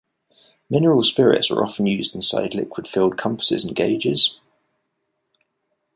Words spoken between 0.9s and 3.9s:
spirits are often used inside liquid-filled compasses and